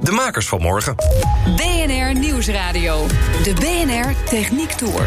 [0.00, 0.94] De makers van morgen.
[1.56, 3.06] BNR Nieuwsradio.
[3.42, 5.06] De BNR Techniek Tour.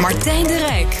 [0.00, 1.00] Martijn de Rijk.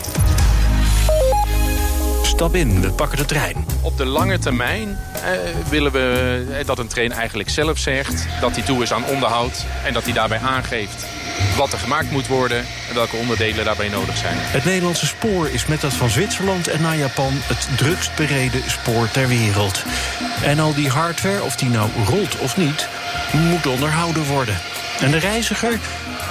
[2.22, 3.66] Stap in, we pakken de trein.
[3.82, 5.30] Op de lange termijn eh,
[5.68, 8.26] willen we eh, dat een train eigenlijk zelf zegt...
[8.40, 11.06] dat hij toe is aan onderhoud en dat hij daarbij aangeeft
[11.56, 12.58] wat er gemaakt moet worden...
[12.88, 14.36] en welke onderdelen daarbij nodig zijn.
[14.38, 17.32] Het Nederlandse spoor is met dat van Zwitserland en naar Japan...
[17.32, 19.82] het drukst bereden spoor ter wereld.
[20.42, 22.88] En al die hardware, of die nou rolt of niet,
[23.32, 24.60] moet onderhouden worden.
[25.00, 25.78] En de reiziger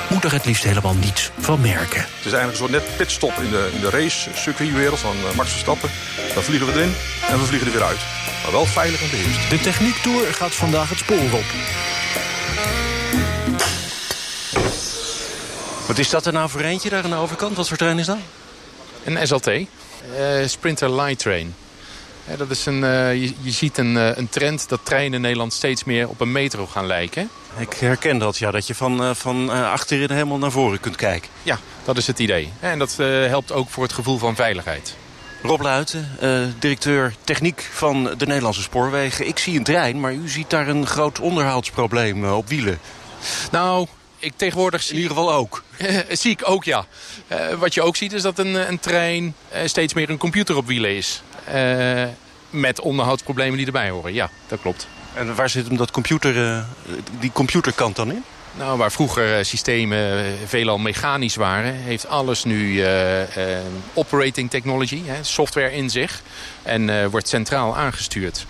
[0.10, 2.00] moet er het liefst helemaal niets van merken.
[2.00, 5.50] Het is eigenlijk een soort net pitstop in de, in de race-circuitwereld van eh, Max
[5.50, 5.90] Verstappen.
[6.34, 6.96] Dan vliegen we erin
[7.30, 8.00] en we vliegen er weer uit.
[8.44, 9.50] Maar wel veilig en beheerst.
[9.50, 11.46] De Techniektour gaat vandaag het spoor op.
[15.98, 17.56] Wat is dat er nou voor eentje daar aan de overkant?
[17.56, 18.18] Wat voor trein is dat?
[19.04, 19.66] Een SLT, eh,
[20.46, 21.56] Sprinter Light Train.
[22.28, 25.22] Ja, dat is een, eh, je, je ziet een, eh, een trend dat treinen in
[25.22, 27.30] Nederland steeds meer op een metro gaan lijken.
[27.58, 30.96] Ik herken dat, ja, dat je van, eh, van eh, achterin helemaal naar voren kunt
[30.96, 31.30] kijken.
[31.44, 32.52] Ja, dat is het idee.
[32.60, 34.96] En dat eh, helpt ook voor het gevoel van veiligheid.
[35.42, 39.28] Rob Luiten, eh, directeur techniek van de Nederlandse Spoorwegen.
[39.28, 42.80] Ik zie een trein, maar u ziet daar een groot onderhoudsprobleem eh, op wielen.
[43.52, 43.88] Nou,
[44.20, 45.64] ik tegenwoordig In zie, ieder geval ook.
[46.10, 46.86] zie ik ook, ja.
[47.28, 50.56] Eh, wat je ook ziet is dat een, een trein eh, steeds meer een computer
[50.58, 51.22] op wielen is.
[51.46, 52.04] Eh,
[52.50, 54.14] met onderhoudsproblemen die erbij horen.
[54.14, 54.88] Ja, dat klopt.
[55.14, 56.64] En waar zit hem dat computer, eh,
[57.20, 58.24] die computerkant dan in?
[58.58, 61.74] Nou, waar vroeger eh, systemen eh, veelal mechanisch waren...
[61.74, 66.22] heeft alles nu eh, eh, operating technology, hè, software in zich...
[66.64, 68.46] en eh, wordt centraal aangestuurd.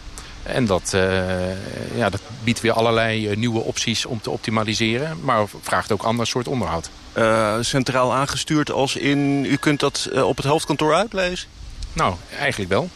[0.47, 5.17] En dat, eh, ja, dat biedt weer allerlei eh, nieuwe opties om te optimaliseren...
[5.23, 6.89] maar vraagt ook ander soort onderhoud.
[7.13, 11.47] Eh, centraal aangestuurd als in, u kunt dat op het hoofdkantoor uitlezen?
[11.93, 12.89] Nou, eigenlijk wel.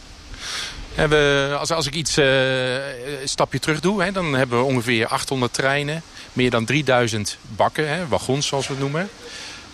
[0.94, 2.80] We, als, als ik iets een
[3.24, 6.02] stapje terug doe, hè, dan hebben we ongeveer 800 treinen.
[6.32, 9.08] Meer dan 3000 bakken, hè, wagons zoals we het noemen.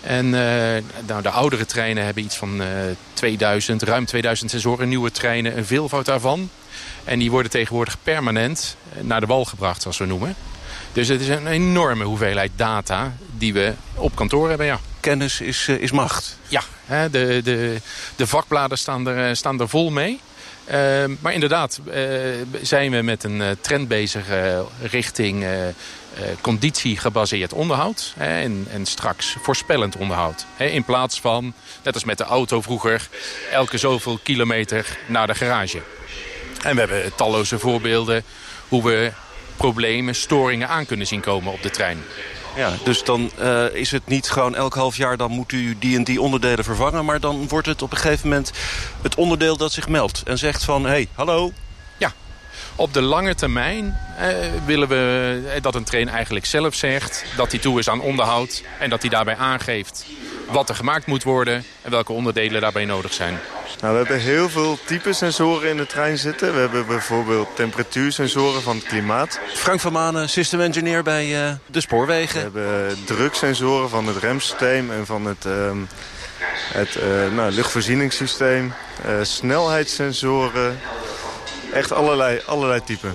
[0.01, 0.31] En
[1.07, 2.69] nou, de oudere treinen hebben iets van eh
[3.13, 4.89] 2000, ruim 2000 sensoren.
[4.89, 6.51] Nieuwe treinen, een veelvoud daarvan.
[7.05, 10.35] En die worden tegenwoordig permanent naar de wal gebracht, zoals we noemen.
[10.93, 14.81] Dus het is een enorme hoeveelheid data die we op kantoor hebben, ja.
[15.01, 16.39] Kennis is, eh, is macht.
[16.49, 16.63] Ja,
[17.11, 17.81] de, de,
[18.17, 20.21] de vakbladen staan er, eh, staan er vol mee.
[20.65, 22.03] Eh, maar inderdaad eh,
[22.63, 24.27] zijn we met een trend bezig
[24.83, 25.47] richting
[26.41, 28.13] conditiegebaseerd onderhoud.
[28.17, 30.47] Hè, en, en straks voorspellend onderhoud.
[30.57, 31.53] Hè, in plaats van,
[31.83, 33.09] net als met de auto vroeger,
[33.53, 35.83] elke zoveel kilometer naar de garage.
[36.63, 38.25] En we hebben talloze voorbeelden
[38.69, 39.13] hoe we
[39.57, 42.05] problemen, storingen aan kunnen zien komen op de trein.
[42.57, 45.17] Ja, dus dan eh, is het niet gewoon elk half jaar...
[45.17, 47.05] dan moet u die en die onderdelen vervangen...
[47.05, 48.53] maar dan wordt het op een gegeven moment
[49.03, 50.23] het onderdeel dat zich meldt...
[50.25, 51.53] en zegt van, hé, hey, hallo,
[51.97, 52.13] Ja,
[52.77, 54.29] op de lange termijn eh,
[54.67, 57.25] willen we eh, dat een train eigenlijk zelf zegt...
[57.37, 60.07] dat hij toe is aan onderhoud en dat hij daarbij aangeeft
[60.51, 61.65] wat er gemaakt moet worden...
[61.83, 63.39] en welke onderdelen daarbij nodig zijn.
[63.81, 66.55] Nou, we hebben heel veel type sensoren in de trein zitten.
[66.55, 69.41] We hebben bijvoorbeeld temperatuursensoren van het klimaat.
[69.55, 72.41] Frank van Manen, system engineer bij eh, de We spoorwegen.
[72.41, 75.79] hebben druksensoren van het remsysteem en van het, ehm,
[76.73, 78.73] het eh, nou, luchtvoorzieningssysteem.
[79.05, 80.79] Eh, snelheidssensoren.
[81.73, 83.15] Echt allerlei, allerlei typen.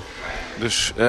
[0.59, 1.05] Dus eh,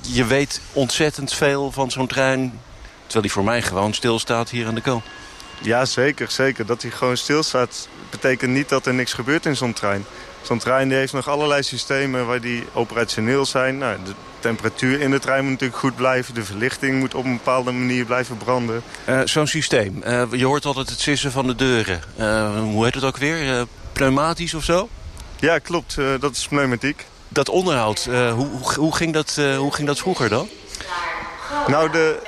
[0.00, 2.60] je weet ontzettend veel van zo'n trein...
[3.02, 5.04] terwijl die voor mij gewoon stilstaat hier aan de kant.
[5.62, 6.66] Ja, zeker, zeker.
[6.66, 10.04] Dat hij gewoon stilstaat betekent niet dat er niks gebeurt in zo'n trein.
[10.42, 13.78] Zo'n trein die heeft nog allerlei systemen waar die operationeel zijn.
[13.78, 16.34] Nou, de temperatuur in de trein moet natuurlijk goed blijven.
[16.34, 18.82] De verlichting moet op een bepaalde manier blijven branden.
[19.04, 22.02] Eh, zo'n systeem, eh, je hoort altijd het sissen van de deuren.
[22.16, 23.66] Eh, hoe heet het ook weer?
[23.92, 24.88] Pneumatisch of zo?
[25.36, 25.96] Ja, klopt.
[26.20, 27.06] dat is pneumatiek.
[27.28, 28.04] Dat onderhoud,
[28.34, 30.48] hoe, hoe, ging dat, hoe ging dat vroeger dan?
[31.66, 32.18] Nou, de,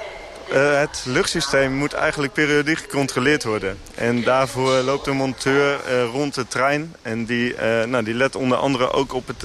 [0.50, 3.78] eh, het luchtsysteem moet eigenlijk periodiek gecontroleerd worden.
[3.94, 6.94] En daarvoor loopt een monteur eh, rond de trein.
[7.02, 9.42] En die, eh, nou, die let onder andere ook op het,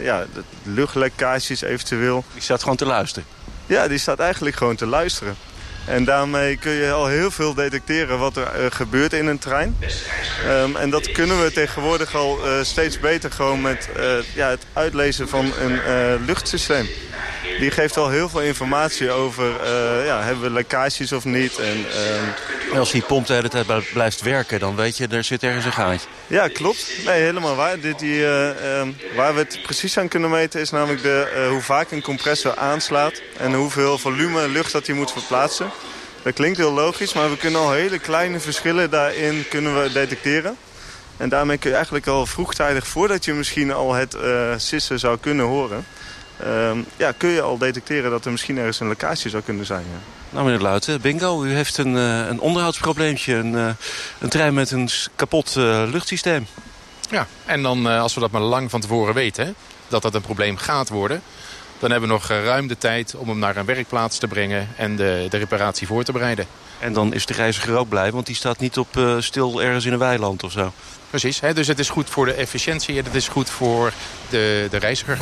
[0.00, 2.24] ja, de luchtlekkages eventueel.
[2.32, 3.28] Die staat gewoon te luisteren.
[3.66, 5.36] Ja, die staat eigenlijk gewoon te luisteren.
[5.86, 9.76] En daarmee kun je al heel veel detecteren wat er gebeurt in een trein.
[10.46, 13.88] Ehm, en dat kunnen we tegenwoordig al steeds beter gewoon met
[14.34, 15.80] ja, het uitlezen van een
[16.24, 16.88] luchtsysteem.
[17.60, 21.58] Die geeft al heel veel informatie over, uh, ja, hebben we lekkages of niet.
[21.58, 21.86] En,
[22.72, 25.64] uh, als die pomp de hele tijd blijft werken, dan weet je, er zit ergens
[25.64, 26.08] een gaatje.
[26.26, 26.92] Ja, klopt.
[27.04, 27.80] Nee, helemaal waar.
[27.80, 28.50] Dit, die, uh,
[29.16, 33.22] waar we het precies aan kunnen meten is namelijk de, hoe vaak een compressor aanslaat...
[33.36, 35.70] en hoeveel volume lucht dat hij moet verplaatsen.
[36.22, 40.56] Dat klinkt heel logisch, maar we kunnen al hele kleine verschillen daarin kunnen we detecteren.
[41.16, 45.18] En daarmee kun je eigenlijk al vroegtijdig, voordat je misschien al het uh, sissen zou
[45.18, 45.86] kunnen horen...
[46.46, 49.84] Uh, ja, kun je al detecteren dat er misschien ergens een lekkage zou kunnen zijn.
[49.92, 49.98] Ja.
[50.30, 53.34] Nou meneer Luiten, bingo, u heeft een, uh, een onderhoudsprobleempje.
[53.34, 53.68] Een, uh,
[54.18, 56.46] een trein met een kapot luchtsysteem.
[57.10, 59.54] Ja, en dan als we dat maar lang van tevoren weten,
[59.88, 61.22] dat dat een probleem gaat worden...
[61.78, 64.96] dan hebben we nog ruim de tijd om hem naar een werkplaats te brengen en
[64.96, 66.46] de, de reparatie voor te bereiden.
[66.80, 69.84] En dan is de reiziger ook blij, want die staat niet op uh, stil ergens
[69.84, 70.72] in een weiland of zo.
[71.10, 71.54] Precies, hè?
[71.54, 73.92] dus het is goed voor de efficiëntie en het is goed voor
[74.28, 75.18] de, de reiziger.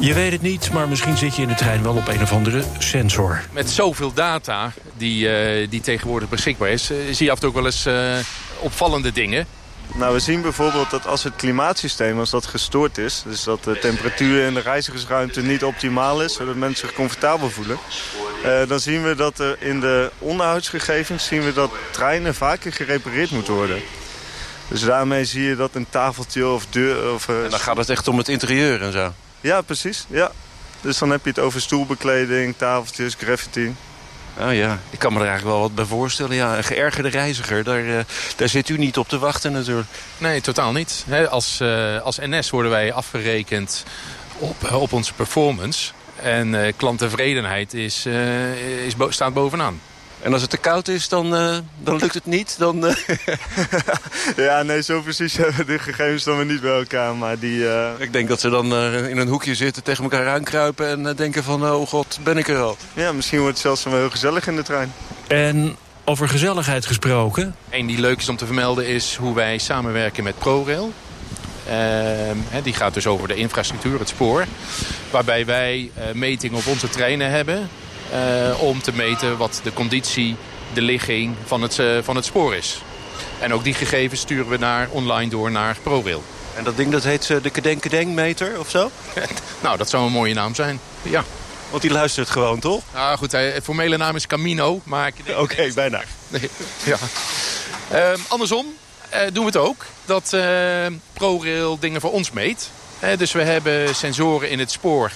[0.00, 2.32] Je weet het niet, maar misschien zit je in de trein wel op een of
[2.32, 3.44] andere sensor.
[3.52, 5.28] Met zoveel data die,
[5.62, 6.90] uh, die tegenwoordig beschikbaar is...
[6.90, 8.16] Uh, zie je af en toe ook wel eens uh,
[8.58, 9.46] opvallende dingen.
[9.92, 13.22] Nou, we zien bijvoorbeeld dat als het klimaatsysteem als dat gestoord is...
[13.26, 16.32] dus dat de temperatuur in de reizigersruimte niet optimaal is...
[16.32, 17.78] zodat mensen zich comfortabel voelen...
[18.44, 21.24] Uh, dan zien we dat er in de onderhoudsgegevens...
[21.26, 23.82] zien we dat treinen vaker gerepareerd moeten worden.
[24.68, 27.12] Dus daarmee zie je dat een tafeltje of deur...
[27.12, 29.12] Of, uh, en dan gaat het echt om het interieur en zo?
[29.40, 30.06] Ja, precies.
[30.08, 30.30] Ja.
[30.80, 33.74] Dus dan heb je het over stoelbekleding, tafeltjes, graffiti.
[34.40, 36.36] Oh ja, ik kan me er eigenlijk wel wat bij voorstellen.
[36.36, 37.98] Ja, een geërgerde reiziger, daar, uh,
[38.36, 39.88] daar zit u niet op te wachten natuurlijk.
[40.18, 41.04] Nee, totaal niet.
[41.28, 43.84] als, uh, als NS worden wij afgerekend
[44.38, 45.92] op, op onze performance.
[46.22, 48.06] En klanttevredenheid is,
[48.86, 49.80] is staat bovenaan.
[50.24, 52.58] En als het te koud is, dan, uh, dan lukt het niet?
[52.58, 52.94] Dan, uh...
[54.46, 57.14] ja, nee, zo precies hebben we de gegevens dan weer niet bij elkaar.
[57.14, 57.88] Maar die, uh...
[57.98, 58.74] Ik denk dat ze dan
[59.08, 61.06] in een hoekje zitten, tegen elkaar aankruipen...
[61.06, 62.76] en denken van, oh god, ben ik er al.
[62.94, 64.92] Ja, misschien wordt het zelfs wel heel gezellig in de trein.
[65.26, 67.54] En over gezelligheid gesproken?
[67.70, 70.92] Eén die leuk is om te vermelden is hoe wij samenwerken met ProRail.
[71.68, 74.44] Uh, die gaat dus over de infrastructuur, het spoor.
[75.10, 77.68] Waarbij wij uh, metingen op onze treinen hebben.
[78.14, 80.36] Uh, om te meten wat de conditie,
[80.72, 82.82] de ligging van het, uh, van het spoor is.
[83.40, 86.22] En ook die gegevens sturen we naar, online door naar ProRail.
[86.56, 88.90] En dat ding dat heet uh, de Kedenkedeng-meter of zo?
[89.62, 91.24] nou, dat zou een mooie naam zijn, ja.
[91.70, 92.82] Want die luistert gewoon, toch?
[92.92, 95.12] Nou goed, het formele naam is Camino, maar...
[95.28, 96.02] Oké, okay, bijna.
[96.28, 96.50] Nee,
[96.84, 96.96] ja.
[97.90, 98.66] Ehm, andersom
[99.32, 100.36] doen we het ook, dat
[101.12, 102.70] ProRail dingen voor ons meet.
[103.16, 105.12] dus we hebben sensoren in het spoor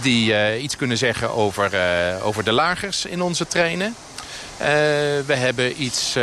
[0.00, 3.94] die uh, iets kunnen zeggen over, uh, over de lagers in onze treinen.
[4.60, 4.66] Uh,
[5.26, 6.16] we hebben iets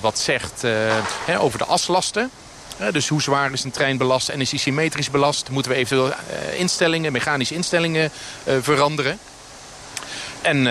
[0.00, 0.62] wat zegt
[1.24, 2.30] hè, over de aslasten.
[2.92, 5.50] dus hoe zwaar is een trein belast en is hij symmetrisch belast?
[5.50, 6.12] Moeten we eventueel
[6.56, 8.10] instellingen, mechanische instellingen
[8.60, 9.18] veranderen?
[10.42, 10.62] En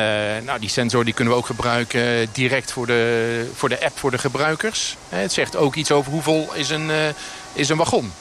[0.46, 4.12] nou, die sensor die kunnen we ook gebruiken direct voor de, voor de app voor
[4.12, 4.96] de gebruikers.
[5.10, 6.92] het zegt ook iets over hoeveel is een,
[7.54, 8.12] is een wagon.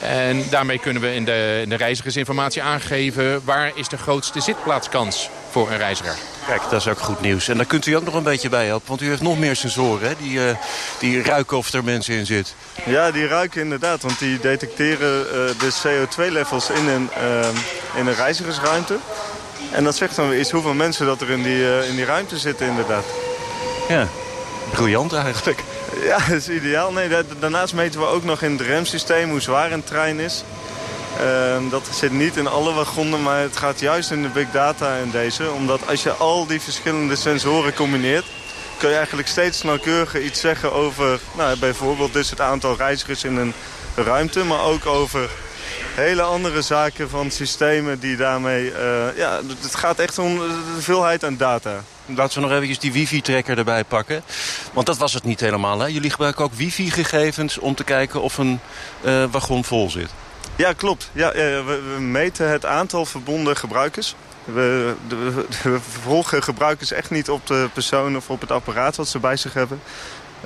[0.00, 3.40] En daarmee kunnen we in de, in de reizigersinformatie aangeven...
[3.44, 6.16] waar is de grootste zitplaatskans voor een reiziger.
[6.46, 7.48] Kijk, dat is ook goed nieuws.
[7.48, 8.88] En daar kunt u ook nog een beetje bij helpen.
[8.88, 10.14] Want u heeft nog meer sensoren, hè?
[10.18, 10.50] Die, uh,
[10.98, 12.54] die ruiken of er mensen in zitten.
[12.84, 14.02] Ja, die ruiken inderdaad.
[14.02, 17.48] Want die detecteren uh, de CO2-levels in, een, uh,
[17.96, 18.96] in een reizigersruimte.
[19.72, 22.38] En dat zegt dan weer iets hoeveel mensen dat er in die, in die ruimte
[22.38, 23.04] zitten inderdaad.
[23.88, 24.06] Ja,
[24.70, 25.62] briljant eigenlijk.
[26.02, 26.92] Ja, dat is ideaal.
[26.92, 30.44] Nee, daarnaast meten we ook nog in het remsysteem hoe zwaar een trein is.
[31.20, 34.96] Uh, dat zit niet in alle wagonnen, maar het gaat juist in de big data
[34.96, 35.50] in deze.
[35.50, 38.24] Omdat als je al die verschillende sensoren combineert...
[38.78, 41.20] kun je eigenlijk steeds nauwkeuriger iets zeggen over...
[41.36, 43.52] Nou, bijvoorbeeld dus het aantal reizigers in een
[43.94, 44.44] ruimte...
[44.44, 45.30] maar ook over
[45.94, 48.72] hele andere zaken van systemen die daarmee...
[48.72, 51.82] Uh, ja, het gaat echt om de veelheid aan data.
[52.16, 54.22] Laten we nog eventjes die wifi-trekker erbij pakken.
[54.72, 55.78] Want dat was het niet helemaal.
[55.78, 55.86] Hè?
[55.86, 58.60] Jullie gebruiken ook wifi-gegevens om te kijken of een
[59.04, 60.10] uh, wagon vol zit.
[60.56, 61.10] Ja, klopt.
[61.12, 64.14] Ja, we, we, meten het aantal verbonden gebruikers.
[64.44, 69.08] We, we, we, volgen gebruikers echt niet op de persoon of op het apparaat wat
[69.08, 69.80] ze bij zich hebben.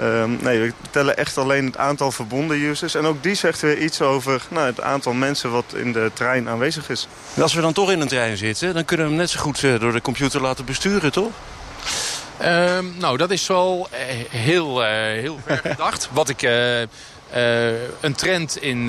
[0.00, 2.94] Um, nee, we tellen echt alleen het aantal verbonden users.
[2.94, 6.48] En ook die zegt weer iets over nou, het aantal mensen wat in de trein
[6.48, 7.08] aanwezig is.
[7.40, 9.62] Als we dan toch in een trein zitten, dan kunnen we hem net zo goed
[9.62, 11.30] uh, door de computer laten besturen, toch?
[12.42, 13.98] Um, nou, dat is wel uh,
[14.30, 16.08] heel, uh, heel ver gedacht.
[16.12, 16.42] Wat ik...
[18.00, 18.86] een trend in,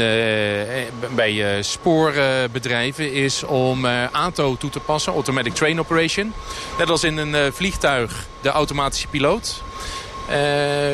[1.15, 6.33] bij spoorbedrijven is om ATO toe te passen, Automatic Train Operation.
[6.77, 9.61] Net als in een vliegtuig de automatische piloot.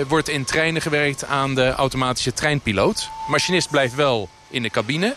[0.07, 3.09] Wordt in treinen gewerkt aan de automatische treinpiloot.
[3.27, 5.15] Machinist blijft wel in de cabine.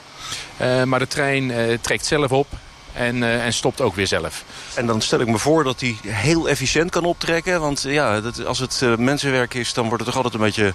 [0.85, 2.47] maar de trein trekt zelf op
[2.95, 4.45] en, en stopt ook weer zelf.
[4.75, 7.61] En dan stel ik me voor dat hij heel efficiënt kan optrekken.
[7.61, 10.75] Want ja, dat, als het mensenwerk is, dan wordt het toch altijd een beetje...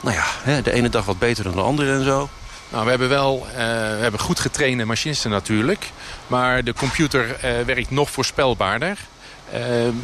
[0.00, 2.28] Nou ja, de ene dag wat beter dan de andere en zo.
[2.68, 5.90] Nou, we hebben wel we hebben goed getrainde machinisten natuurlijk.
[6.26, 7.36] Maar de computer
[7.66, 8.98] werkt nog voorspelbaarder.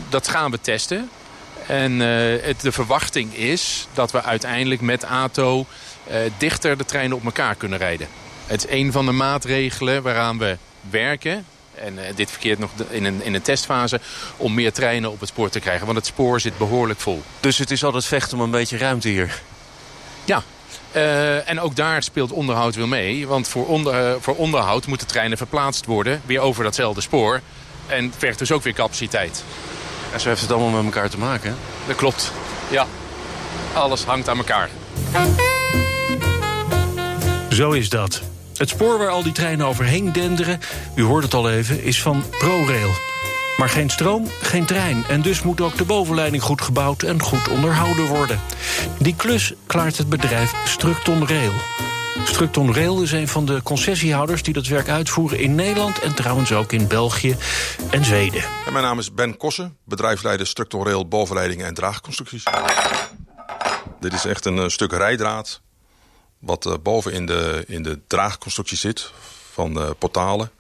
[0.09, 1.11] dat gaan we testen.
[1.67, 5.67] En het, de verwachting is dat we uiteindelijk met ATO
[6.39, 8.09] dichter de treinen op elkaar kunnen rijden.
[8.47, 10.57] Het is een van de maatregelen waaraan we
[10.91, 11.45] werken.
[11.75, 14.01] En uh, dit verkeert nog in een, in een testfase
[14.37, 15.87] om meer treinen op het spoor te krijgen.
[15.87, 17.23] Want het spoor zit behoorlijk vol.
[17.41, 19.41] Dus het is altijd vechten om een beetje ruimte hier?
[20.25, 20.43] Ja,
[20.93, 23.27] uh, en ook daar speelt onderhoud weer mee.
[23.27, 26.23] Want voor, onder, uh, voor onderhoud moeten treinen verplaatst worden.
[26.27, 27.41] Weer over datzelfde spoor.
[27.87, 29.45] En vergt dus ook weer capaciteit.
[30.12, 31.57] En zo heeft het allemaal met elkaar te maken.
[31.87, 32.33] Dat klopt.
[32.71, 32.87] Ja.
[33.73, 34.69] Alles hangt aan elkaar.
[37.49, 38.23] Zo is dat.
[38.57, 40.61] Het spoor waar al die treinen overheen denderen,
[40.95, 42.91] u hoort het al even, is van ProRail.
[43.57, 45.05] Maar geen stroom, geen trein.
[45.09, 48.41] En dus moet ook de bovenleiding goed gebouwd en goed onderhouden worden.
[48.99, 51.53] Die klus klaart het bedrijf Structon Rail.
[52.25, 55.99] Structon Rail is een van de concessiehouders die dat werk uitvoeren in Nederland...
[56.01, 57.37] en trouwens ook in België
[57.91, 58.43] en Zweden.
[58.67, 62.45] En mijn naam is Ben Kossen, bedrijfsleider Structon Rail bovenleidingen en draagconstructies.
[64.01, 65.61] Dit is echt een uh, stuk rijdraad
[66.43, 69.13] wat uh, boven in de, in de draagconstructie zit
[69.53, 70.51] van uh, portalen...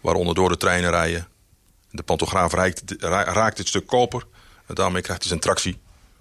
[0.00, 1.28] waaronder door de treinen rijden.
[1.90, 4.24] De pantograaf raakt, raakt dit stuk koper
[4.66, 5.78] en daarmee krijgt hij zijn tractie...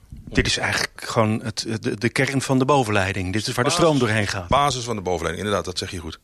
[0.10, 3.34] Dit is eigenlijk gewoon het, de, de, kern van de bovenleiding.
[3.34, 4.48] Dit is waar de stroom doorheen gaat.
[4.48, 6.20] Basis van de bovenleiding, inderdaad, dat zeg je goed.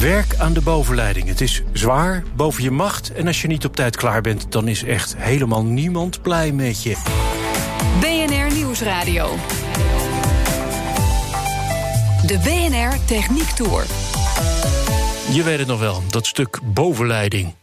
[0.00, 1.28] Werk aan de bovenleiding.
[1.28, 3.12] Het is zwaar, boven je macht.
[3.12, 6.82] En als je niet op tijd klaar bent, dan is echt helemaal niemand blij met
[6.82, 6.96] je.
[8.00, 9.38] BNR Nieuwsradio.
[12.32, 13.86] De BNR Techniek Tour.
[15.32, 17.54] Je weet het nog wel, dat stuk bovenleiding.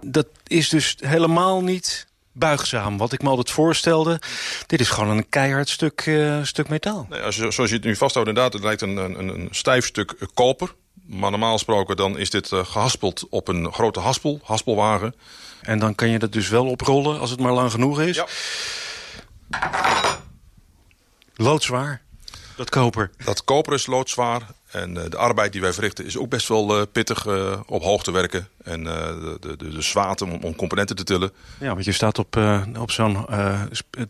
[0.00, 2.98] Dat is dus helemaal niet buigzaam.
[2.98, 4.20] Wat ik me altijd voorstelde,
[4.66, 7.06] dit is gewoon een keihard stuk, uh, stuk metaal.
[7.10, 9.86] Nee, als je, zoals je het nu vasthoudt, inderdaad, het lijkt een, een, een stijf
[9.86, 10.74] stuk koper.
[11.06, 15.14] Maar normaal gesproken dan is dit uh, gehaspeld op een grote haspel, haspelwagen.
[15.60, 18.16] En dan kan je dat dus wel oprollen als het maar lang genoeg is.
[18.16, 18.26] Ja.
[21.34, 22.02] Loodzwaar,
[22.56, 23.10] dat koper.
[23.24, 24.42] Dat koper is loodzwaar.
[24.70, 27.82] En uh, de arbeid die wij verrichten is ook best wel uh, pittig uh, op
[27.82, 28.48] hoogte werken.
[28.62, 31.30] En de, de, de, de zwaarte om, om, componenten te tillen.
[31.60, 32.36] Ja, want je staat op,
[32.78, 33.26] op zo'n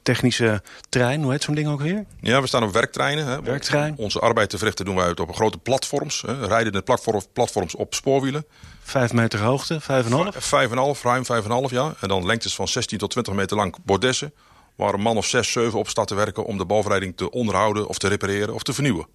[0.03, 1.23] technische trein.
[1.23, 2.05] Hoe heet zo'n ding ook weer?
[2.21, 3.27] Ja, we staan op werktreinen.
[3.27, 3.43] Hè.
[3.43, 3.95] Werktrein.
[3.97, 6.23] Onze arbeid te verrichten doen wij op grote platforms.
[6.27, 6.47] Hè.
[6.47, 8.47] Rijdende platform, platforms op spoorwielen.
[8.83, 10.35] Vijf meter hoogte, vijf en half?
[10.39, 11.95] Vijf en half, ruim vijf en half, ja.
[12.01, 14.33] En dan lengtes van 16 tot 20 meter lang bordessen.
[14.77, 17.89] Waar een man of zes, zeven op staat te werken om de bovenleiding te onderhouden
[17.89, 19.07] of te repareren of te vernieuwen.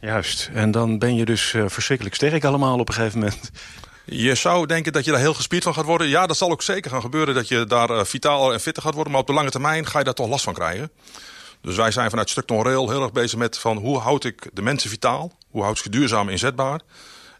[0.00, 3.50] Juist, en dan ben je dus uh, verschrikkelijk sterk allemaal op een gegeven moment.
[4.04, 6.08] Je zou denken dat je daar heel gespierd van gaat worden.
[6.08, 8.94] Ja, dat zal ook zeker gaan gebeuren dat je daar uh, vitaal en fitter gaat
[8.94, 9.12] worden.
[9.12, 10.90] Maar op de lange termijn ga je daar toch last van krijgen.
[11.60, 14.62] Dus wij zijn vanuit Structon Rail heel erg bezig met van hoe houd ik de
[14.62, 15.32] mensen vitaal?
[15.50, 16.80] Hoe houd ik ze duurzaam inzetbaar?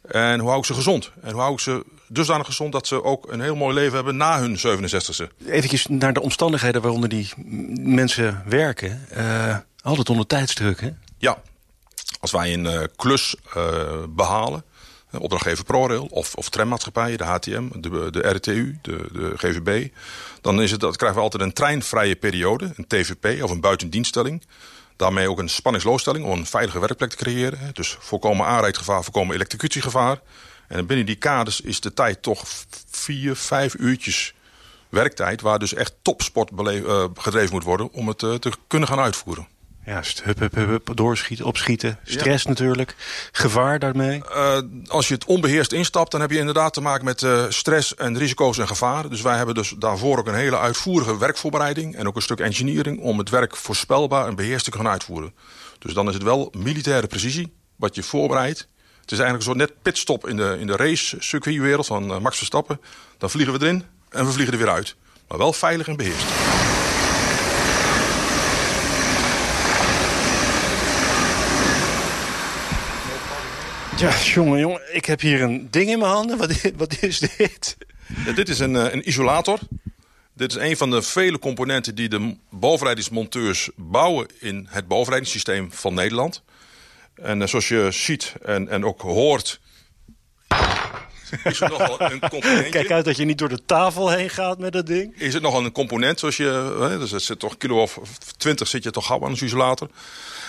[0.02, 1.10] En hoe hou ik ze gezond?
[1.22, 4.16] En hoe hou ik ze dusdanig gezond dat ze ook een heel mooi leven hebben
[4.16, 5.46] na hun 67e?
[5.46, 7.32] Even naar de omstandigheden waaronder die
[7.80, 9.06] mensen werken.
[9.16, 10.90] Uh, altijd onder tijdsdruk, hè?
[11.18, 11.42] Ja,
[12.20, 14.64] als wij een uh, klus uh, behalen,
[15.18, 19.88] opdrachtgever ProRail of, of trammaatschappijen, de HTM, de, de RTU, de, de GVB...
[20.40, 24.42] dan is het, dat krijgen we altijd een treinvrije periode, een TVP of een buitendienststelling...
[24.98, 27.58] Daarmee ook een spanningsloosstelling om een veilige werkplek te creëren.
[27.72, 30.20] Dus voorkomen aanrijdgevaar, voorkomen elektrocutiegevaar.
[30.68, 32.44] En binnen die kaders is de tijd toch
[32.90, 34.34] vier, vijf uurtjes
[34.88, 35.40] werktijd...
[35.40, 39.48] waar dus echt topsport uh, gedreven moet worden om het uh, te kunnen gaan uitvoeren.
[39.88, 41.98] Juist, hup, hup, hup, doorschieten, opschieten.
[42.04, 42.48] Stress ja.
[42.48, 42.94] natuurlijk.
[43.32, 44.22] Gevaar daarmee?
[44.30, 47.94] Uh, als je het onbeheerst instapt, dan heb je inderdaad te maken met uh, stress
[47.94, 49.10] en risico's en gevaren.
[49.10, 51.96] Dus wij hebben dus daarvoor ook een hele uitvoerige werkvoorbereiding...
[51.96, 55.34] en ook een stuk engineering om het werk voorspelbaar en beheerst te kunnen uitvoeren.
[55.78, 58.58] Dus dan is het wel militaire precisie wat je voorbereidt.
[59.00, 62.36] Het is eigenlijk een soort net pitstop in de, in de race-circuitwereld van uh, Max
[62.36, 62.80] Verstappen.
[63.18, 64.96] Dan vliegen we erin en we vliegen er weer uit.
[65.28, 66.26] Maar wel veilig en beheerst.
[73.98, 76.38] Ja, jongen, jongen, ik heb hier een ding in mijn handen.
[76.38, 77.76] Wat, wat is dit?
[78.26, 79.58] Ja, dit is een, een isolator.
[80.34, 84.26] Dit is een van de vele componenten die de bovenleidingsmonteurs bouwen...
[84.38, 86.42] in het bovenleidingssysteem van Nederland.
[87.14, 89.60] En uh, zoals je ziet en, en ook hoort...
[91.44, 92.70] Is er nogal een componentje.
[92.70, 95.14] Kijk uit dat je niet door de tafel heen gaat met dat ding.
[95.20, 96.76] Is het nogal een component, zoals je...
[96.80, 98.00] Hè, dus het zit toch kilo of
[98.36, 99.90] 20 zit je toch gauw aan een isolator.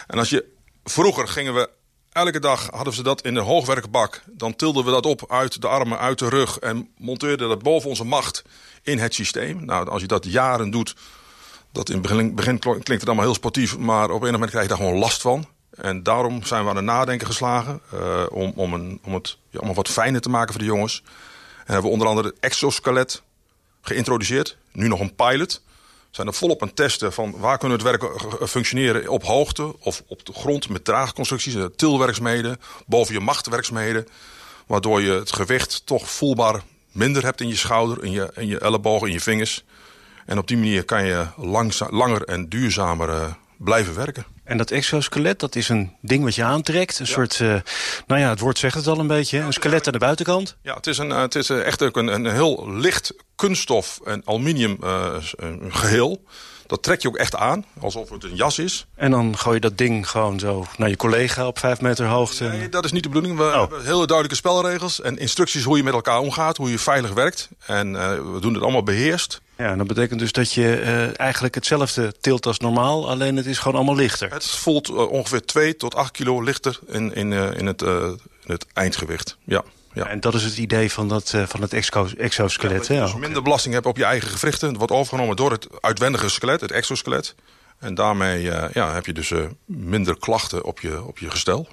[0.08, 0.46] En als je
[0.84, 1.70] vroeger gingen we
[2.12, 4.24] elke dag hadden ze dat in de hoogwerkbak.
[4.26, 7.90] Dan tilden we dat op uit de armen, uit de rug en monteerden dat boven
[7.90, 8.44] onze macht
[8.84, 9.66] in het systeem.
[9.66, 10.96] Nou, als je dat jaren doet,
[11.72, 14.64] dat in het begin, begin klinkt het allemaal heel sportief, maar op een moment krijg
[14.64, 15.48] je daar gewoon last van.
[15.70, 19.74] En daarom zijn we aan het nadenken geslagen uh, om, om, een, om het om
[19.74, 21.04] wat fijner te maken voor de jongens.
[21.58, 23.22] En hebben we onder andere het exoskelet
[23.82, 24.58] geïntroduceerd.
[24.72, 25.62] Nu nog een pilot.
[26.12, 28.04] Zijn er volop aan testen van waar kunnen het werk
[28.50, 34.08] functioneren op hoogte of op de grond met draagconstructies, tilwerksmeden, boven je machtwerksmeden.
[34.68, 36.62] Waardoor je het gewicht toch voelbaar
[36.92, 39.64] minder hebt in je schouder, in je, in je ellebogen, in je vingers.
[40.26, 41.28] En op die manier kan je
[41.90, 44.26] langer en duurzamer blijven werken.
[44.50, 47.00] En dat exoskelet, dat is een ding wat je aantrekt.
[47.00, 47.56] Een soort, uh,
[48.08, 49.40] nou ja, het woord zegt het al een beetje.
[49.40, 50.56] Een skelet aan de buitenkant.
[50.62, 55.16] Ja, het is, een, het is echt een, een heel licht kunststof en aluminium uh,
[55.70, 56.24] geheel.
[56.68, 58.86] Dat trek je ook echt aan, alsof het een jas is.
[58.96, 62.44] En dan gooi je dat ding gewoon zo naar je collega op vijf meter hoogte?
[62.44, 63.38] Nee, dat is niet de bedoeling.
[63.38, 63.60] We oh.
[63.60, 66.58] hebben hele duidelijke spelregels en instructies hoe je met elkaar omgaat.
[66.58, 67.50] Hoe je veilig werkt.
[67.66, 69.42] En uh, we doen het allemaal beheerst.
[69.60, 73.10] Ja, dat betekent dus dat je uh, eigenlijk hetzelfde tilt als normaal.
[73.10, 74.32] Alleen het is gewoon allemaal lichter.
[74.32, 78.66] Het voelt uh, ongeveer 2 tot 8 kilo lichter in, in, in, het, in het
[78.74, 79.38] eindgewicht.
[79.44, 79.64] Ja.
[79.94, 80.08] Ja.
[80.08, 82.18] En dat is het idee van, dat, van het exoskelet.
[82.58, 84.68] Ja, dat je dus minder belasting hebt op je eigen gewrichten.
[84.68, 87.36] Het wordt overgenomen door het uitwendige skelet, het exoskelet.
[87.80, 88.42] En daarmee
[88.74, 89.34] ja, heb je dus
[89.66, 91.68] minder klachten op je, op je gestel.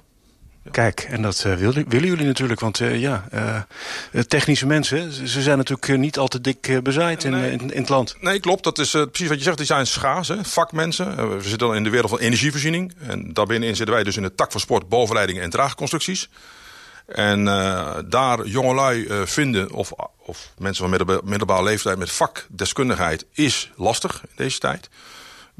[0.71, 2.59] Kijk, en dat willen, willen, jullie natuurlijk.
[2.59, 3.27] Want ja,
[4.27, 7.51] technische mensen, ze zijn natuurlijk niet altijd dik bezaaid in, nee.
[7.51, 8.15] in, in, het land.
[8.19, 8.63] Nee, klopt.
[8.63, 9.57] Dat is precies wat je zegt.
[9.57, 10.43] Die zijn schaars, hè?
[10.43, 11.37] vakmensen.
[11.37, 12.93] we zitten dan in de wereld van energievoorziening.
[13.07, 16.29] En daarbinnenin zitten wij dus in de tak van sport, bovenleidingen en draagconstructies.
[17.05, 17.45] En
[18.09, 24.59] daar jongelui vinden, of, of mensen van middelbare leeftijd met vakdeskundigheid, is lastig in deze
[24.59, 24.89] tijd.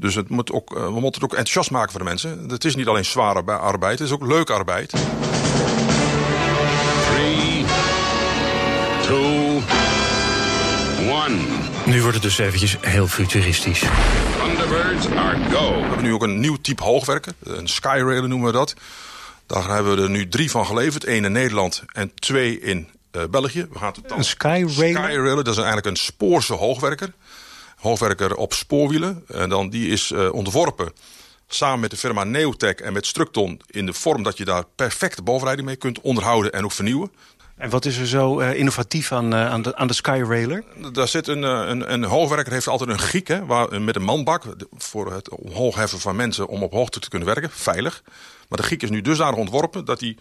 [0.00, 2.48] Dus het moet ook, uh, we moeten het ook enthousiast maken voor de mensen.
[2.48, 4.90] Het is niet alleen zware arbeid, het is ook leuke arbeid.
[4.90, 5.00] 3,
[9.02, 9.62] 2,
[11.26, 11.38] 1.
[11.86, 13.84] Nu wordt het dus eventjes heel futuristisch.
[14.38, 15.74] Thunderbirds are go.
[15.74, 18.74] We hebben nu ook een nieuw type hoogwerker, een skyrailer noemen we dat.
[19.46, 21.04] Daar hebben we er nu drie van geleverd.
[21.04, 23.66] één in Nederland en twee in uh, België.
[23.72, 24.70] We gaan het dan een Skyrailer?
[24.70, 27.12] Skyrailer, dat is eigenlijk een spoorse hoogwerker.
[27.78, 29.24] Hoogwerker op spoorwielen.
[29.28, 30.92] En dan, die is uh, ontworpen
[31.48, 33.60] samen met de firma Neotech en met Structon...
[33.66, 37.10] in de vorm dat je daar perfecte bovenleiding mee kunt onderhouden en ook vernieuwen.
[37.56, 40.64] En wat is er zo uh, innovatief aan, uh, aan, de, aan de Skyrailer?
[40.92, 44.42] Daar zit een, een, een hoogwerker heeft altijd een giek hè, waar, met een manbak...
[44.76, 48.02] voor het omhoog heffen van mensen om op hoogte te kunnen werken, veilig.
[48.48, 50.16] Maar de giek is nu dusdanig ontworpen dat hij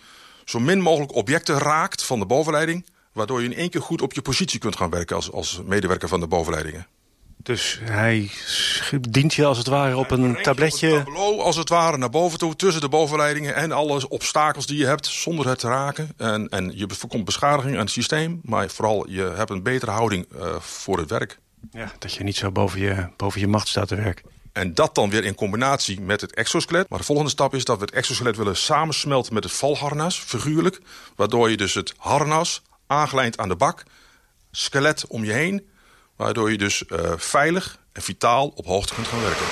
[0.45, 2.85] zo min mogelijk objecten raakt van de bovenleiding...
[3.13, 6.07] waardoor je in één keer goed op je positie kunt gaan werken als, als medewerker
[6.07, 6.87] van de bovenleidingen.
[7.37, 8.31] Dus hij
[9.09, 10.91] dient je als het ware op een tabletje...
[10.91, 13.55] Op tableau als het ware naar boven toe, tussen de bovenleidingen...
[13.55, 16.09] en alle obstakels die je hebt, zonder het te raken.
[16.17, 18.39] En, en je voorkomt beschadiging aan het systeem...
[18.43, 21.39] maar vooral je hebt een betere houding uh, voor het werk.
[21.71, 24.25] Ja, dat je niet zo boven je, boven je macht staat te werken.
[24.57, 26.89] En dat dan weer in combinatie met het exoskelet.
[26.89, 30.79] Maar de volgende stap is dat we het exoskelet willen samensmelten met het valharnas, figuurlijk.
[31.15, 33.83] Waardoor je dus het harnas aangelijnd aan de bak,
[34.51, 35.67] skelet om je heen.
[36.17, 39.45] Waardoor je dus uh, veilig en vitaal op hoogte kunt gaan werken.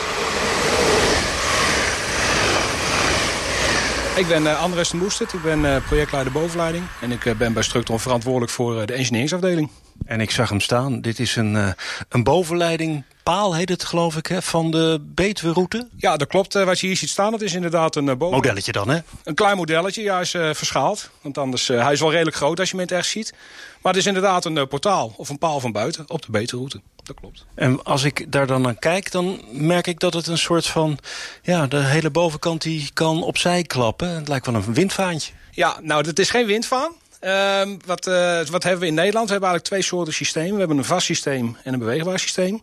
[4.16, 6.84] Ik ben uh, Andres de Moestert, ik ben uh, projectleider bovenleiding.
[7.02, 9.70] En ik uh, ben bij Structon verantwoordelijk voor de engineeringsafdeling.
[10.06, 11.02] En ik zag hem staan.
[11.02, 11.76] Dit is een,
[12.10, 15.88] een bovenleiding paal heet het geloof ik, hè, van de Betuwe-route?
[15.98, 16.54] Ja, dat klopt.
[16.54, 18.36] wat je hier ziet staan, dat is inderdaad een boven...
[18.36, 19.00] Modelletje dan, hè?
[19.24, 21.10] Een klein modelletje, ja, is uh, verschaald.
[21.22, 23.34] Want anders, uh, hij is wel redelijk groot als je hem in het echt ziet.
[23.82, 26.82] Maar het is inderdaad een uh, portaal of een paal van buiten op de Betuwe-route.
[27.04, 27.46] Dat klopt.
[27.56, 30.98] En als ik daar dan naar kijk, dan merk ik dat het een soort van...
[31.42, 34.10] Ja, de hele bovenkant die kan opzij klappen.
[34.10, 35.34] Het lijkt wel een windvaantje.
[35.52, 36.92] Ja, nou, dat is geen windvaan.
[37.22, 39.26] Uh, wat, uh, wat hebben we in Nederland?
[39.26, 40.54] We hebben eigenlijk twee soorten systemen.
[40.54, 42.62] We hebben een vast systeem en een beweegbaar systeem.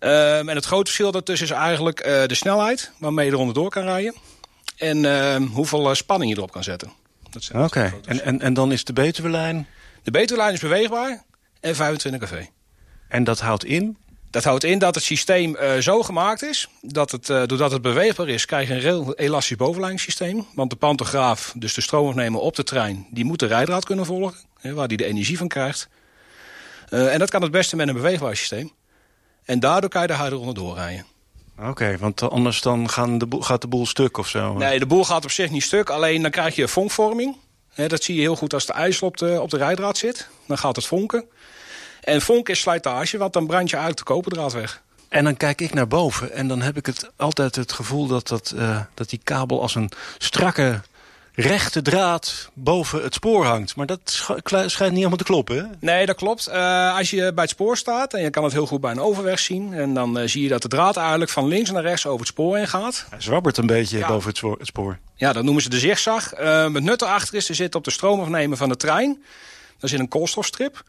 [0.00, 3.70] Um, en het grote verschil daartussen is eigenlijk uh, de snelheid waarmee je eronder door
[3.70, 4.14] kan rijden.
[4.76, 6.92] En uh, hoeveel spanning je erop kan zetten.
[7.52, 7.92] Oké, okay.
[8.04, 9.66] en, en, en dan is de Betuwe-lijn?
[10.02, 11.24] De Betuwe-lijn is beweegbaar
[11.60, 12.44] en 25 kV.
[13.08, 13.96] En dat houdt in?
[14.30, 16.68] Dat houdt in dat het systeem uh, zo gemaakt is...
[16.80, 20.46] dat het, uh, doordat het beweegbaar is, krijg je een heel elastisch bovenleidingssysteem.
[20.54, 23.06] Want de pantograaf, dus de stroomafnemer op de trein...
[23.10, 25.88] die moet de rijdraad kunnen volgen, hè, waar die de energie van krijgt.
[26.90, 28.72] Uh, en dat kan het beste met een beweegbaar systeem.
[29.46, 31.04] En daardoor kan je de harder onderdoor rijden.
[31.58, 34.52] Oké, okay, want anders dan gaan de boel, gaat de boel stuk of zo?
[34.52, 35.90] Nee, de boel gaat op zich niet stuk.
[35.90, 37.36] Alleen dan krijg je vonkvorming.
[37.74, 40.28] dat zie je heel goed als de ijsel op de, op de rijdraad zit.
[40.46, 41.24] Dan gaat het vonken.
[42.00, 44.82] En vonk is slijtage, want dan brand je uit de koperdraad weg.
[45.08, 48.28] En dan kijk ik naar boven en dan heb ik het altijd het gevoel dat,
[48.28, 50.80] dat, uh, dat die kabel als een strakke
[51.36, 53.76] rechte draad boven het spoor hangt.
[53.76, 54.00] Maar dat
[54.44, 55.64] schijnt niet helemaal te kloppen, hè?
[55.80, 56.48] Nee, dat klopt.
[56.48, 59.00] Uh, als je bij het spoor staat, en je kan het heel goed bij een
[59.00, 59.72] overweg zien...
[59.72, 62.28] en dan uh, zie je dat de draad eigenlijk van links naar rechts over het
[62.28, 63.06] spoor heen gaat.
[63.10, 64.08] Hij zwabbert een beetje ja.
[64.08, 66.40] boven het spoor, Ja, dat noemen ze de zigzag.
[66.40, 69.22] Uh, het nut erachter is, er zit op de stroomafnemer van de trein...
[69.78, 70.84] daar zit een koolstofstrip.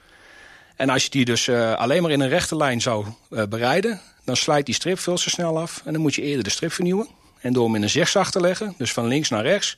[0.75, 3.05] En als je die dus alleen maar in een rechte lijn zou
[3.49, 4.01] bereiden...
[4.25, 5.81] dan slijt die strip veel te snel af.
[5.85, 7.07] En dan moet je eerder de strip vernieuwen.
[7.41, 9.77] En door hem in een zigzag te leggen, dus van links naar rechts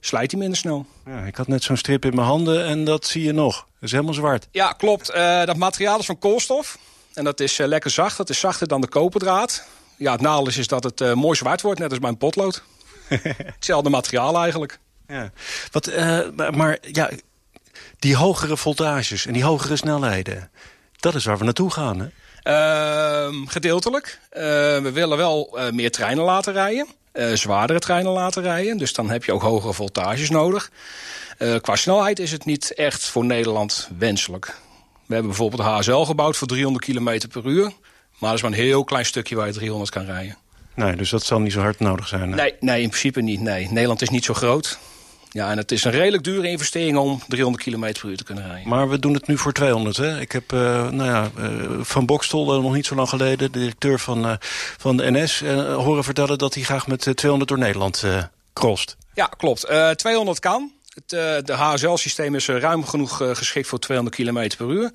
[0.00, 0.86] slijt hij minder snel.
[1.06, 3.54] Ja, ik had net zo'n strip in mijn handen en dat zie je nog.
[3.54, 4.48] Dat is helemaal zwart.
[4.50, 5.10] Ja, klopt.
[5.10, 6.78] Uh, dat materiaal is van koolstof.
[7.14, 8.16] En dat is uh, lekker zacht.
[8.16, 9.66] Dat is zachter dan de koperdraad.
[9.96, 12.18] Ja, het nadeel is, is dat het uh, mooi zwart wordt, net als bij een
[12.18, 12.62] potlood.
[13.54, 14.78] Hetzelfde materiaal eigenlijk.
[15.06, 15.30] Ja.
[15.72, 15.90] Wat,
[16.36, 17.10] maar, maar ja,
[17.98, 20.50] die hogere voltages en die hogere snelheden...
[20.96, 22.08] dat is waar we naartoe gaan, hè?
[22.42, 24.20] Ehm, gedeeltelijk.
[24.30, 26.86] we willen wel meer treinen laten rijden
[27.18, 28.78] uh, zwaardere treinen laten rijden.
[28.78, 30.70] Dus dan heb je ook hogere voltages nodig.
[31.38, 34.46] Uh, qua snelheid is het niet echt voor Nederland wenselijk.
[35.06, 37.72] We hebben bijvoorbeeld HSL gebouwd voor 300 km per uur.
[38.18, 40.36] Maar dat is maar een heel klein stukje waar je 300 kan rijden.
[40.74, 42.30] Nee, dus dat zal niet zo hard nodig zijn?
[42.30, 43.40] Nee, nee in principe niet.
[43.40, 43.68] Nee.
[43.70, 44.78] Nederland is niet zo groot.
[45.30, 48.46] Ja, en het is een redelijk dure investering om 300 km per uur te kunnen
[48.46, 48.68] rijden.
[48.68, 50.20] Maar we doen het nu voor 200, hè?
[50.20, 50.60] Ik heb uh,
[50.90, 53.52] nou ja, uh, Van Bokstel, uh, nog niet zo lang geleden...
[53.52, 54.38] de directeur van,
[54.78, 55.40] van de NS,
[55.74, 58.04] horen vertellen dat hij graag met 200 door Nederland
[58.52, 58.96] crost.
[59.14, 59.68] Ja, klopt.
[59.96, 60.72] 200 kan.
[60.94, 61.08] Het
[61.46, 64.90] de HSL-systeem is ruim genoeg geschikt voor 200 km per uur.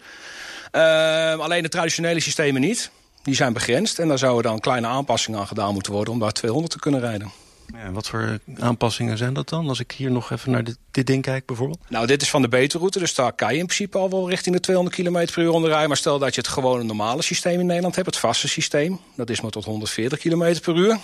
[1.42, 2.92] alleen de traditionele systemen niet.
[3.24, 6.14] Die zijn begrensd en daar zouden dan kleine aanpassingen aan gedaan moeten worden...
[6.14, 7.32] om daar 200 te kunnen rijden.
[7.74, 9.68] Ja, wat voor aanpassingen zijn dat dan?
[9.68, 11.80] Als ik hier nog even naar dit, ding kijk bijvoorbeeld.
[11.90, 14.56] Nou, dit is van de beterroute, dus daar kan je in principe al wel richting
[14.56, 15.88] de 200 km per uur onderrijden.
[15.88, 19.00] Maar stel dat je het gewone normale systeem in Nederland hebt, het vaste systeem.
[19.16, 20.98] Dat is maar tot 140 km per uur.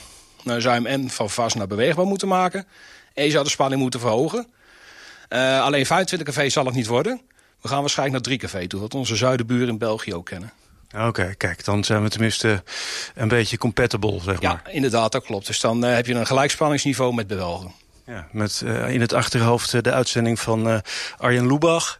[0.44, 2.68] Dan zou je hem en van vast naar beweegbaar moeten maken.
[3.14, 4.48] En je zou de spanning moeten verhogen.
[5.30, 7.22] Uh, alleen 25 kV zal het niet worden.
[7.62, 10.52] We gaan waarschijnlijk naar 3 kV toe, wat onze zuidenburen in België ook kennen.
[10.98, 12.64] Oké, kijk, dan zijn we tenminste
[13.16, 14.62] een beetje compatible, zeg maar.
[14.64, 15.48] Ja, inderdaad, dat klopt.
[15.48, 17.72] Dus dan uh, heb je een gelijkspanningsniveau met bewelgen.
[18.06, 20.82] Ja, met uh, in het achterhoofd uh, de uitzending van
[21.18, 22.00] Arjen Lubach.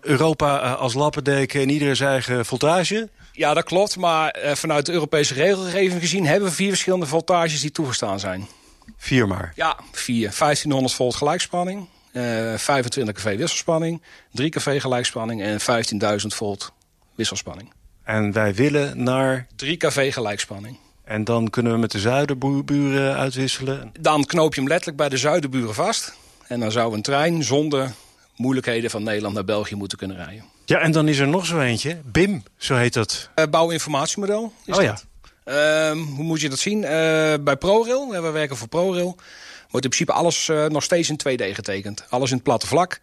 [0.00, 3.08] Europa als lappendeken en ieder zijn eigen voltage.
[3.32, 3.96] Ja, dat klopt.
[3.96, 6.26] Maar vanuit de Europese regelgeving gezien...
[6.26, 8.48] hebben we vier verschillende voltages die toegestaan zijn.
[8.96, 9.52] Vier maar?
[9.54, 10.34] Ja, vier.
[10.38, 11.88] 1500 volt gelijkspanning.
[12.12, 14.02] 25 kV wisselspanning.
[14.32, 15.42] 3 kV gelijkspanning.
[15.42, 16.72] En 15.000 volt
[17.14, 17.72] wisselspanning.
[18.04, 19.46] En wij willen naar...
[19.56, 20.76] 3 kV gelijkspanning.
[21.04, 23.92] En dan kunnen we met de zuiderburen uitwisselen?
[24.00, 26.14] Dan knoop je hem letterlijk bij de zuiderburen vast.
[26.46, 27.92] En dan zou een trein zonder
[28.36, 30.44] moeilijkheden van Nederland naar België moeten kunnen rijden.
[30.64, 32.00] Ja, en dan is er nog zo eentje.
[32.04, 33.28] BIM, zo heet dat.
[33.36, 34.52] Uh, bouwinformatiemodel.
[34.64, 34.98] Is oh ja.
[35.44, 36.82] Uh, hoe moet je dat zien?
[36.82, 36.88] Uh,
[37.40, 39.16] bij ProRail, we werken voor ProRail...
[39.70, 42.04] wordt in principe alles uh, nog steeds in 2D getekend.
[42.08, 43.00] Alles in het platte vlak.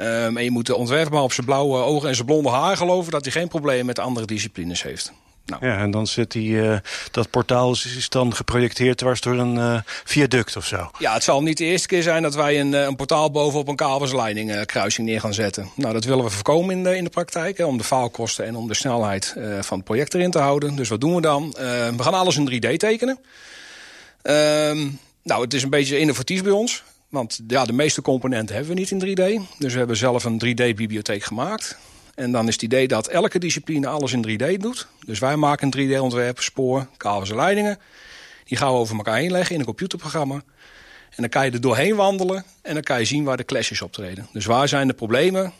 [0.00, 2.76] Um, en je moet de ontwerper maar op zijn blauwe ogen en zijn blonde haar
[2.76, 3.12] geloven...
[3.12, 5.12] dat hij geen probleem met andere disciplines heeft.
[5.48, 5.66] Nou.
[5.66, 6.76] Ja, en dan zit die, uh,
[7.10, 10.90] dat portaal is dan geprojecteerd dwars door een uh, viaduct of zo.
[10.98, 13.76] Ja, het zal niet de eerste keer zijn dat wij een, een portaal bovenop een
[13.76, 15.70] kabelsleiding uh, kruising neer gaan zetten.
[15.74, 18.56] Nou, dat willen we voorkomen in de, in de praktijk, hè, om de faalkosten en
[18.56, 20.76] om de snelheid van het project erin te houden.
[20.76, 21.54] Dus wat doen we dan?
[21.96, 23.18] we gaan alles in 3D tekenen.
[24.22, 26.82] Um, nou, het is een beetje innovatief bij ons.
[27.08, 29.58] Want ja, de meeste componenten hebben we niet in 3D.
[29.58, 31.78] Dus we hebben zelf een 3D-bibliotheek gemaakt.
[32.14, 34.86] En dan is het idee dat elke discipline alles in 3D doet.
[35.06, 37.78] Dus wij maken een 3D-ontwerp, spoor, kabels en leidingen.
[38.44, 40.34] Die gaan we over elkaar heen leggen in een computerprogramma.
[41.10, 43.82] En dan kan je er doorheen wandelen en dan kan je zien waar de clashes
[43.82, 44.28] optreden.
[44.32, 45.52] Dus waar zijn de problemen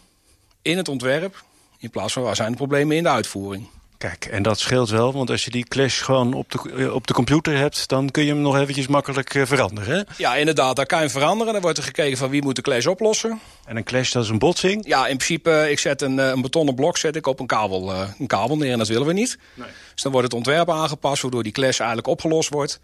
[0.63, 1.45] in het ontwerp...
[1.79, 3.69] in plaats van waar zijn de problemen in de uitvoering.
[3.99, 7.07] Kijk, en dat scheelt wel, want als je die clash gewoon op de, eh, op
[7.07, 7.89] de computer hebt...
[7.89, 10.03] dan kun je hem nog eventjes makkelijk uh, veranderen, hè?
[10.17, 11.53] Ja, inderdaad, daar kan je hem veranderen.
[11.53, 13.41] Dan wordt er gekeken van wie moet de clash oplossen.
[13.65, 14.87] En een clash, dat is een botsing?
[14.87, 17.93] Ja, in principe, eh, ik zet een, een betonnen blok zet ik op een kabel,
[17.93, 19.39] uh, een kabel neer en dat willen we niet.
[19.55, 19.69] Nee.
[19.93, 22.81] Dus dan wordt het ontwerp aangepast, waardoor die clash eigenlijk opgelost wordt.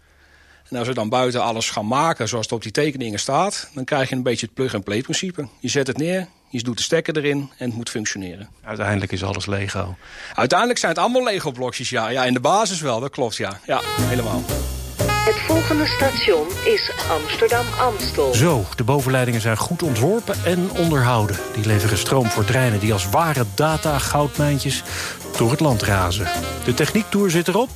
[0.69, 3.69] En als we dan buiten alles gaan maken zoals het op die tekeningen staat...
[3.73, 5.47] dan krijg je een beetje het plug-and-play principe.
[5.59, 8.49] Je zet het neer, je doet de stekker erin en het moet functioneren.
[8.63, 9.95] Uiteindelijk is alles Lego.
[10.33, 12.09] Uiteindelijk zijn het allemaal Lego-blokjes, ja.
[12.09, 13.59] Ja, in de basis wel, dat klopt, ja.
[13.65, 14.43] Ja, helemaal.
[15.25, 18.33] Het volgende station is Amsterdam-Amstel.
[18.33, 21.37] Zo, de bovenleidingen zijn goed ontworpen en onderhouden.
[21.53, 24.83] Die leveren stroom voor treinen die als ware data-goudmijntjes
[25.37, 26.27] door het land razen.
[26.65, 27.69] De techniektour zit erop.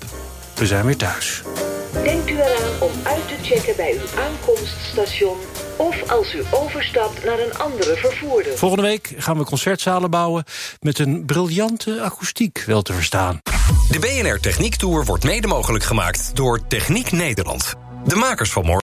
[0.55, 1.41] We zijn weer thuis.
[2.03, 5.37] Denkt u eraan om uit te checken bij uw aankomststation
[5.79, 8.57] of als u overstapt naar een andere vervoerder.
[8.57, 10.43] Volgende week gaan we concertzalen bouwen
[10.79, 13.39] met een briljante akoestiek wel te verstaan.
[13.89, 17.73] De BNR Techniek Tour wordt mede mogelijk gemaakt door Techniek Nederland.
[18.05, 18.88] De makers van morgen.